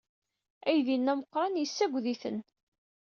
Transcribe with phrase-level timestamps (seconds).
[0.69, 2.37] Aydi-nni ameqran yessaged-iten.